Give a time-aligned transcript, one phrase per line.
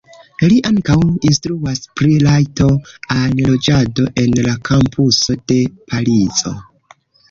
[0.51, 0.95] Li ankaŭ
[1.31, 2.71] instruas pri rajto
[3.19, 6.61] al loĝado en la kampuso de Parizo.